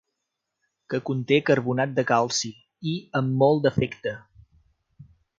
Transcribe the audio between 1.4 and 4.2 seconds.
carbonat de calci, i amb molt d'afecte.